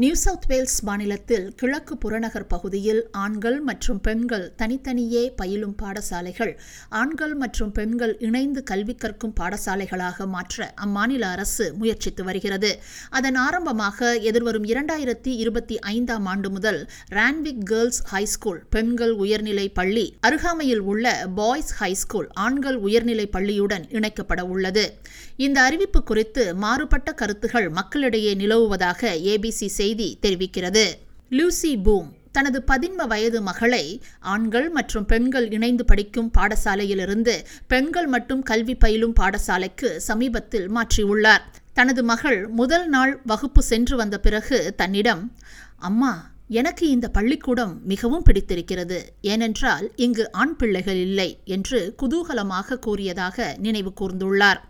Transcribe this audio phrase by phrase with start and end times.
[0.00, 6.52] New south Wales மாநிலத்தில் கிழக்கு புறநகர் பகுதியில் ஆண்கள் மற்றும் பெண்கள் தனித்தனியே பயிலும் பாடசாலைகள்
[6.88, 12.78] ஆண்கள் மற்றும் பெண்கள் இணைந்து கல்வி கற்கும் பாடசாலைகளாக மாற்ற அம்மாநில அரசு முயற்சித்து வருகிறது.
[13.10, 20.84] அதன் ஆரம்பமாக எதிர்வரும் இரண்டாயிரத்தி இருபத்தி ஐந்தாம் ஆண்டு முதல் ரான்விக் கேர்ள்ஸ் ஹைஸ்கூல் பெண்கள் உயர்நிலை பள்ளி அருகாமையில்
[20.92, 24.86] உள்ள பாய்ஸ் ஹைஸ்கூல் ஆண்கள் உயர்நிலை பள்ளியுடன் இணைக்கப்பட உள்ளது.
[25.36, 30.86] இந்த அறிவிப்பு குறித்து மாறுபட்ட கருத்துகள் மக்களிடையே நிலவுவதாக ஏபிசி செய்தி தெரிவிக்கிறது.
[31.36, 33.84] லூசி பூம் தனது பதின்ம வயது மகளை
[34.32, 37.34] ஆண்கள் மற்றும் பெண்கள் இணைந்து படிக்கும் பாடசாலையிலிருந்து
[37.72, 41.44] பெண்கள் மட்டும் கல்வி பயிலும் பாடசாலைக்கு சமீபத்தில் மாற்றியுள்ளார்.
[41.78, 45.22] தனது மகள் முதல் நாள் வகுப்பு சென்று வந்த பிறகு தன்னிடம்
[45.88, 46.12] அம்மா
[46.60, 48.98] எனக்கு இந்த பள்ளிக்கூடம் மிகவும் பிடித்திருக்கிறது.
[49.32, 54.60] ஏனென்றால் இங்கு ஆண் பிள்ளைகள் இல்லை என்று குதூகலமாக கூறியதாக நினைவு கூர்ந்துள்ளார்.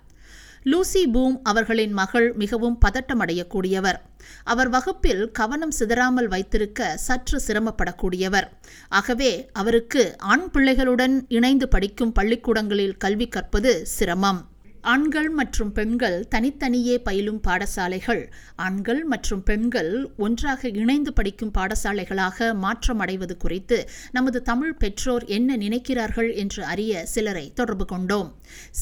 [0.71, 3.99] லூசி பூம் அவர்களின் மகள் மிகவும் பதட்டமடையக்கூடியவர்.
[4.45, 8.47] அவர் வகுப்பில் கவனம் சிதறாமல் வைத்திருக்க சற்று சிரமப்படக்கூடியவர்.
[8.89, 14.41] ஆகவே அவருக்கு ஆண் பிள்ளைகளுடன் இணைந்து படிக்கும் பள்ளிக்கூடங்களில் கல்வி கற்பது சிரமம்.
[14.83, 18.23] ஆண்கள் மற்றும் பெண்கள் தனித்தனியே பயிலும் பாடசாலைகள்.
[18.57, 23.79] ஆண்கள் மற்றும் பெண்கள் ஒன்றாக இணைந்து படிக்கும் பாடசாலைகளாக மாற்றமடைவது குறித்து
[24.13, 28.31] நமது தமிழ் பெற்றோர் என்ன நினைக்கிறார்கள் என்று அறிய சிலரை தொடர்பு கொண்டோம்.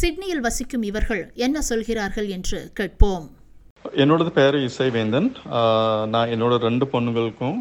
[0.00, 3.26] சிட்னியில் வசிக்கும் இவர்கள் என்ன சொல்கிறார்கள் என்று கேட்போம்.
[4.02, 5.28] என்னோடது பேர் இசைவேந்தன்.
[6.12, 7.58] நான் என்னோட ரெண்டு பொண்ணுங்களுக்கும்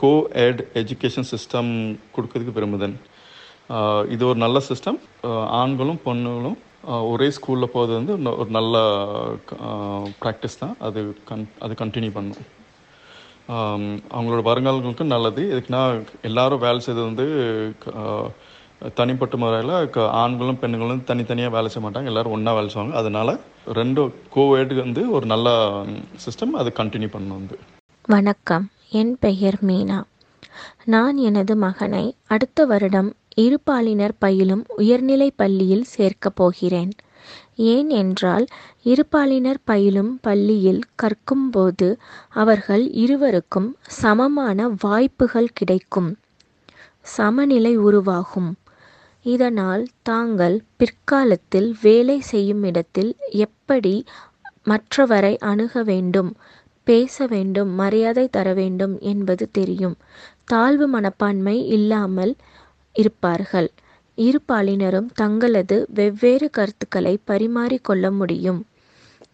[0.00, 0.12] கோ
[0.46, 1.72] எட் எஜுகேஷன் சிஸ்டம்
[2.14, 2.96] கொடுக்கறதுக்கு விரும்புதேன்.
[4.14, 4.98] இது ஒரு நல்ல சிஸ்டம்
[5.60, 8.78] ஆண்களும் பொண்ணுகளும் ஒரே ஸ்கூலில் போகிறது வந்து ஒரு நல்ல
[10.22, 10.76] ப்ராக்டிஸ் தான்.
[10.78, 12.56] அது கன் அது கண்டினியூ பண்ணும்.
[14.10, 15.42] அவங்களோட வருங்காலங்களுக்கு நல்லது.
[15.42, 18.30] எதுக்குன்னா எல்லாரும் வேலை செய்தது வந்து க-
[18.94, 22.04] தனிப்பட்ட முறையில் ஆண்களும் பெண்களும் தனித்தனியாக வேலை செய்ய மாட்டாங்க.
[22.04, 22.96] எல்லோரும் ஒன்றா வேலை செய்வாங்க.
[22.96, 25.82] அதனால ரெண்டு கோவேடு வந்து ஒரு நல்ல
[26.26, 27.58] சிஸ்டம் அது கண்டினியூ பண்ணணும் வந்து.
[28.06, 28.70] வணக்கம்.
[28.90, 30.02] என் பெயர் மீனா.
[30.84, 36.92] நான் எனது மகனை அடுத்த வருடம் இருபாலினர் பயிலும் உயர்நிலைப் பள்ளியில் சேர்க்கப் போகிறேன்.
[37.72, 38.46] ஏன் என்றால்
[38.84, 41.88] இருபாலினர் பயிலும் பள்ளியில் கற்கும்போது
[42.34, 43.68] அவர்கள் இருவருக்கும்
[44.00, 46.10] சமமான வாய்ப்புகள் கிடைக்கும்.
[47.08, 48.50] சமநிலை உருவாகும்.
[49.26, 53.94] இதனால் தாங்கள் பிற்காலத்தில் வேலை செய்யும் இடத்தில் எப்படி
[54.66, 56.30] மற்றவரை அணுக வேண்டும்
[56.86, 59.96] பேச வேண்டும் மரியாதை தர வேண்டும் என்பது தெரியும்.
[60.44, 62.32] தாழ்வு மனப்பான்மை இல்லாமல்
[62.98, 63.68] இருப்பார்கள்.
[64.18, 68.60] இரு பாலினரும் தங்களது வெவ்வேறு கருத்துக்களை பரிமாறிக்கொள்ள முடியும்.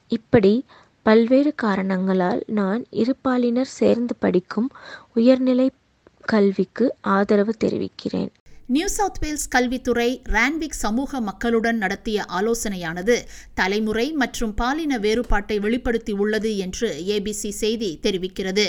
[0.09, 0.55] இப்படி
[1.07, 4.69] பல்வேறு காரணங்களால் நான் இருபாலினர் சேர்ந்து படிக்கும்
[5.15, 5.69] உயர்நிலை
[6.33, 6.85] கல்விக்கு
[7.17, 8.31] ஆதரவு தெரிவிக்கிறேன்.
[8.67, 13.17] நியூ சவுத் வேல்ஸ் கல்வித்துறை ரான்விக் சமூக மக்களுடன் நடத்திய ஆலோசனையானது
[13.55, 18.67] தலைமுறை மற்றும் பாலின வேறுபாட்டை வெளிப்படுத்தி உள்ளது என்று ஏபிசி செய்தி தெரிவிக்கிறது.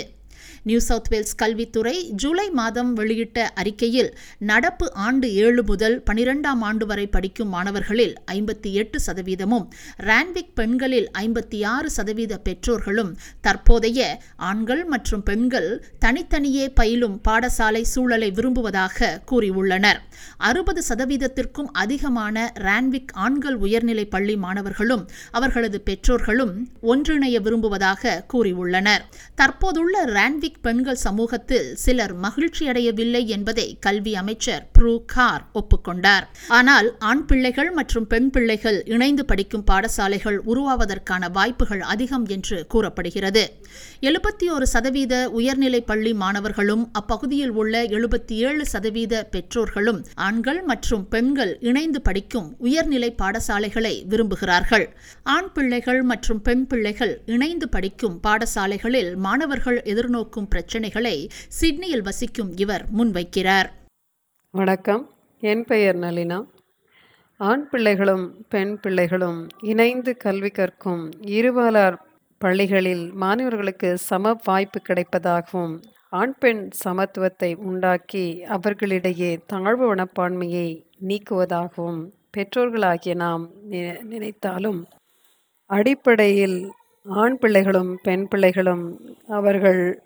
[0.62, 7.06] நியூ சவுத் வேல்ஸ் கல்வித்துறை ஜூலை மாதம் வெளியிட்ட அறிக்கையில் நடப்பு ஆண்டு ஏழு முதல் பனிரெண்டாம் ஆண்டு வரை
[7.06, 9.66] படிக்கும் மாணவர்களில் ஐம்பத்தி எட்டு சதவீதமும்
[10.02, 19.20] ரான்விக் பெண்களில் ஐம்பத்தி ஆறு சதவீத பெற்றோர்களும் தற்போதைய ஆண்கள் மற்றும் பெண்கள் தனித்தனியே பயிலும் பாடசாலை சூழலை விரும்புவதாக
[19.30, 20.00] கூறியுள்ளனர்.
[20.36, 29.02] அறுபது சதவீதத்திற்கும் அதிகமான ரான்விக் ஆண்கள் உயர்நிலை பள்ளி மாணவர்களும் அவர்களது பெற்றோர்களும் ஒன்றிணைய விரும்புவதாக கூறியுள்ளனர்.
[29.34, 30.04] தற்போதுள்ள
[30.36, 36.24] ரான்விக் பெண்கள் சமூகத்தில் சிலர் மகிழ்ச்சியடையவில்லை என்பதை கல்வி அமைச்சர் ப்ரூ கார் ஒப்புக்கொண்டார்.
[36.48, 43.44] ஆனால் ஆண் பிள்ளைகள் மற்றும் பெண் பிள்ளைகள் இணைந்து படிக்கும் பாடசாலைகள் உருவாவதற்கான வாய்ப்புகள் அதிகம் என்று கூறப்படுகிறது.
[44.00, 51.58] எழுபத்தி ஒரு சதவீத உயர்நிலை பள்ளி மாணவர்களும் அப்பகுதியில் உள்ள எழுபத்தி ஏழு சதவீத பெற்றோர்களும் ஆண்கள் மற்றும் பெண்கள்
[51.60, 54.86] இணைந்து படிக்கும் உயர்நிலை பாடசாலைகளை விரும்புகிறார்கள்.
[55.22, 63.68] ஆண் பிள்ளைகள் மற்றும் பெண் பிள்ளைகள் இணைந்து படிக்கும் பாடசாலைகளில் மாணவர்கள் எதிர்நோக்கும் பிரச்சினைகளை சிட்னியில் வசிக்கும் இவர் முன்வைக்கிறார்.
[64.50, 65.10] வணக்கம்.
[65.40, 66.44] என் பெயர் நளினா.
[67.36, 71.96] ஆண் பிள்ளைகளும் பெண் பிள்ளைகளும் இணைந்து கல்வி கற்கும் இருபாலார்
[72.38, 83.50] பள்ளிகளில் மாணவர்களுக்கு சம வாய்ப்பு கிடைப்பதாகவும் ஆண் பெண் சமத்துவத்தை உண்டாக்கி அவர்களிடையே தாழ்வு மனப்பான்மையை நீக்குவதாகவும் பெற்றோர்களாகிய நாம்
[84.02, 84.86] நினைத்தாலும்
[85.66, 86.72] அடிப்படையில்
[87.04, 90.02] ஆண் பிள்ளைகளும் பெண் பிள்ளைகளும் அவர்கள்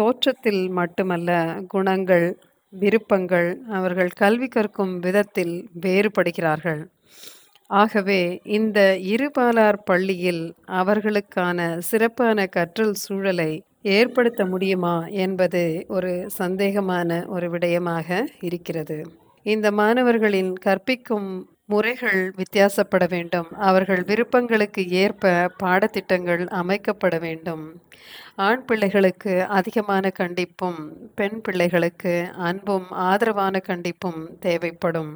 [0.00, 1.30] தோற்றத்தில் மட்டுமல்ல
[1.68, 2.26] குணங்கள்
[2.72, 3.48] விருப்பங்கள்
[3.78, 6.82] அவர்கள் கல்வி கற்கும் விதத்தில் வேறுபடுகிறார்கள்.
[7.70, 8.20] ஆகவே
[8.58, 8.78] இந்த
[9.12, 10.44] இருபாலார் பள்ளியில்
[10.80, 11.58] அவர்களுக்கான
[11.90, 13.50] சிறப்பான கற்றல் சூழலை
[13.96, 18.08] ஏற்படுத்த முடியுமா என்பது ஒரு சந்தேகமான ஒரு விடயமாக
[18.40, 18.98] இருக்கிறது.
[19.46, 21.30] இந்த மாணவர்களின் கற்பிக்கும்
[21.70, 23.48] முறைகள் வித்தியாசப்பட வேண்டும்.
[23.68, 25.30] அவர்கள் விருப்பங்களுக்கு ஏற்ப
[25.62, 27.64] பாடத்திட்டங்கள் அமைக்கப்பட வேண்டும்.
[28.36, 30.78] ஆண் பிள்ளைகளுக்கு அதிகமான கண்டிப்பும்
[31.14, 32.14] பெண் பிள்ளைகளுக்கு
[32.48, 35.12] அன்பும் ஆதரவான கண்டிப்பும் தேவைப்படும்.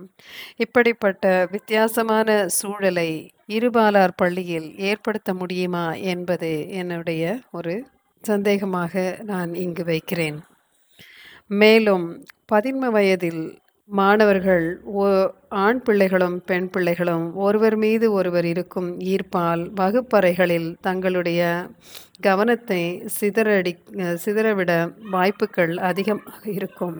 [0.56, 3.10] இப்படிப்பட்ட வித்தியாசமான சூழலை
[3.48, 7.74] இருபாலார் பள்ளியில் ஏற்படுத்த முடியுமா என்பது என்னுடைய ஒரு
[8.24, 8.92] சந்தேகமாக
[9.22, 10.38] நான் இங்கு வைக்கிறேன்.
[11.62, 12.06] மேலும்
[12.52, 13.42] பதின்ம வயதில்
[13.88, 14.66] மாணவர்கள்
[15.00, 15.06] ஓ
[15.62, 21.40] ஆண் பிள்ளைகளும் பெண் பிள்ளைகளும் ஒருவர் மீது ஒருவர் இருக்கும் ஈர்ப்பால் வகுப்பறைகளில் தங்களுடைய
[22.20, 22.80] கவனத்தை
[23.20, 23.72] சிதறடி
[24.24, 24.72] சிதறவிட
[25.10, 26.96] வாய்ப்புகள் அதிகமாக இருக்கும்.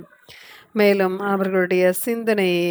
[0.75, 2.71] மேலும் அவர்களுடைய சிந்தனையை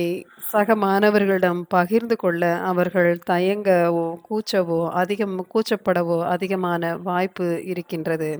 [0.51, 8.31] சக மாணவர்களிடம் பகிர்ந்து கொள்ள அவர்கள் தயங்கவோ கூச்சவோ அதிகம் கூச்சப்படவோ அதிகமான வாய்ப்பு இருக்கின்றது.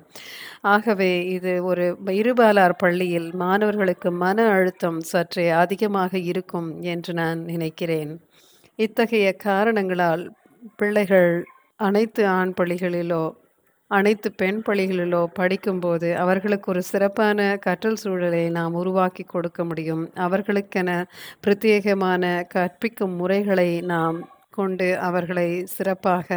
[0.66, 8.14] ஆகவே இது ஒரு இருபாலார் பள்ளியில் மாணவர்களுக்கு மன அழுத்தம் சற்றே அதிகமாக இருக்கும் என்று நான் நினைக்கிறேன்.
[8.80, 10.26] இத்தகைய காரணங்களால்
[10.76, 11.32] பிள்ளைகள்
[11.80, 13.24] அனைத்து ஆண் பள்ளிகளிலோ
[13.92, 20.04] அனைத்து பெண் பள்ளிகளிலோ படிக்கும்போது அவர்களுக்கு ஒரு சிறப்பான கற்றல் சூழலை நாம் உருவாக்கி கொடுக்க முடியும்.
[20.18, 20.90] அவர்களுக்கென
[21.44, 24.20] பிரத்யேகமான கற்பிக்கும் முறைகளை நாம்
[24.50, 26.28] கொண்டு அவர்களை சிறப்பாக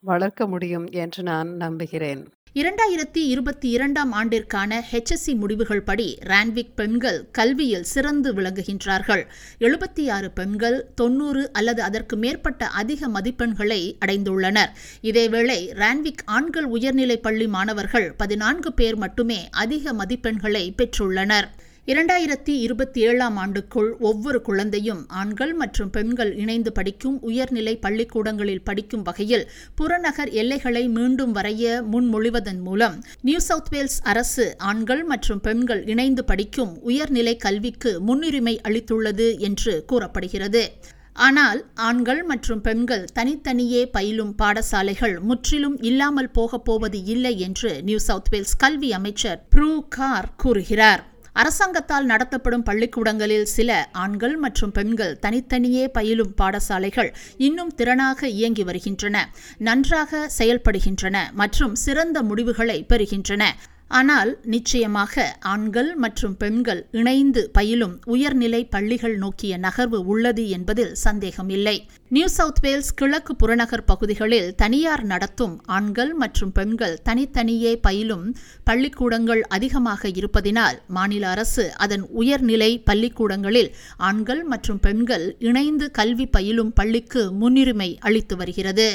[0.00, 2.22] வளர்க்க முடியும் என்று நான் நம்புகிறேன்.
[2.54, 9.22] இரண்டாயிரத்தி இருபத்தி இரண்டாம் ஆண்டிற்கான ஹெச்எஸ்சி முடிவுகள் படி ரான்விக் பெண்கள் கல்வியில் சிறந்து விளங்குகின்றார்கள்.
[9.58, 14.68] எழுபத்தி ஆறு பெண்கள் தொன்னூறு அல்லது அதற்கு மேற்பட்ட அதிக மதிப்பெண்களை அடைந்துள்ளனர்.
[15.02, 21.44] இதேவேளை ரான்விக் ஆண்கள் உயர்நிலைப் பள்ளி மாணவர்கள் பதினான்கு பேர் மட்டுமே அதிக மதிப்பெண்களை பெற்றுள்ளனர்.
[21.90, 29.50] இரண்டாயிரத்தி இருபத்தி ஏழாம் ஆண்டுக்குள் ஒவ்வொரு குழந்தையும் ஆண்கள் மற்றும் பெண்கள் இணைந்து படிக்கும் உயர்நிலை பள்ளிக்கூடங்களில் படிக்கும் வகையில்
[29.74, 36.82] புறநகர் எல்லைகளை மீண்டும் வரைய முன்மொழிவதன் மூலம் நியூ சவுத் வேல்ஸ் அரசு ஆண்கள் மற்றும் பெண்கள் இணைந்து படிக்கும்
[36.82, 40.72] உயர்நிலை கல்விக்கு முன்னுரிமை அளித்துள்ளது என்று கூறப்படுகிறது.
[41.12, 48.28] ஆனால் ஆண்கள் மற்றும் பெண்கள் தனித்தனியே பயிலும் பாடசாலைகள் முற்றிலும் இல்லாமல் போகப் போவது இல்லை என்று நியூ சவுத்
[48.30, 51.09] வேல்ஸ் கல்வி அமைச்சர் ப்ரூ கார் கூறுகிறார்.
[51.32, 60.30] அரசாங்கத்தால் நடத்தப்படும் பள்ளிக்கூடங்களில் சில ஆண்கள் மற்றும் பெண்கள் தனித்தனியே பயிலும் பாடசாலைகள் இன்னும் திறனாக இயங்கி வருகின்றன நன்றாக
[60.38, 63.42] செயல்படுகின்றன மற்றும் சிறந்த முடிவுகளை பெறுகின்றன.
[63.90, 71.74] ஆனால் நிச்சயமாக ஆண்கள் மற்றும் பெண்கள் இணைந்து பயிலும் உயர்நிலை பள்ளிகள் நோக்கிய நகர்வு உள்ளது என்பதில் சந்தேகமில்லை.
[72.08, 80.08] நியூ சவுத் வேல்ஸ் கிழக்கு புறநகர் பகுதிகளில் தனியார் நடத்தும் ஆண்கள் மற்றும் பெண்கள் தனித்தனியே பயிலும் பள்ளிக்கூடங்கள் அதிகமாக
[80.08, 88.36] இருப்பதினால் மாநில அரசு அதன் உயர்நிலை பள்ளிக்கூடங்களில் ஆண்கள் மற்றும் பெண்கள் இணைந்து கல்வி பயிலும் பள்ளிக்கு முன்னுரிமை அளித்து
[88.36, 88.90] வருகிறது.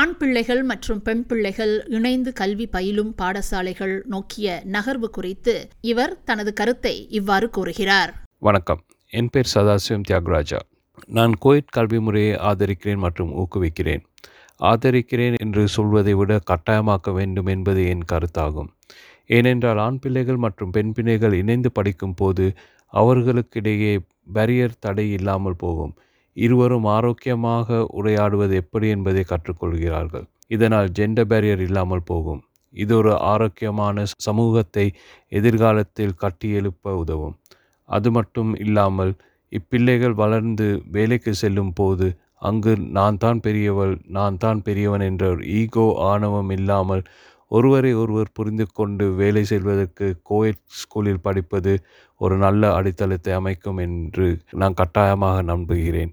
[0.00, 7.08] ஆண் பிள்ளைகள் மற்றும் பெண் பிள்ளைகள் இணைந்து கல்வி பயிலும் பாடசாலைகள் நோக்கிய நகர்வு குறித்து இவர் தனது கருத்தை
[7.08, 8.22] இவ்வாறு கூறுகிறார்.
[8.38, 8.82] வணக்கம்.
[9.10, 10.58] என் பேர் சதாசிவம் தியாகராஜா.
[11.06, 14.02] நான் கோயிட் கல்வி முறையை ஆதரிக்கிறேன் மற்றும் ஊக்குவிக்கிறேன்.
[14.60, 18.68] ஆதரிக்கிறேன் என்று சொல்வதை விட கட்டாயமாக்க வேண்டும் என்பது என் கருத்தாகும்.
[19.26, 22.52] ஏனென்றால் ஆண் பிள்ளைகள் மற்றும் பெண் பிள்ளைகள் இணைந்து படிக்கும் போது
[22.92, 23.98] அவர்களுக்கிடையே
[24.34, 25.94] பேரியர் தடை இல்லாமல் போகும்.
[26.36, 30.26] இருவரும் ஆரோக்கியமாக உரையாடுவது எப்படி என்பதை கற்றுக்கொள்கிறார்கள்.
[30.54, 32.42] இதனால் ஜெண்டர் பேரியர் இல்லாமல் போகும்.
[32.74, 34.86] இது ஒரு ஆரோக்கியமான சமூகத்தை
[35.32, 37.36] எதிர்காலத்தில் கட்டியெழுப்ப உதவும்.
[37.88, 39.12] அது மட்டும் இல்லாமல்
[39.52, 40.66] இப்பிள்ளைகள் வளர்ந்து
[40.96, 42.06] வேலைக்கு செல்லும் போது
[42.48, 47.02] அங்கு நான் தான் பெரியவள் நான் தான் பெரியவன் என்ற ஒரு ஈகோ ஆணவம் இல்லாமல்
[47.50, 51.72] ஒருவரை ஒருவர் புரிந்து கொண்டு வேலை செய்வதற்கு கோயட் ஸ்கூலில் படிப்பது
[52.20, 54.28] ஒரு நல்ல அடித்தளத்தை அமைக்கும் என்று
[54.62, 56.12] நான் கட்டாயமாக நம்புகிறேன்.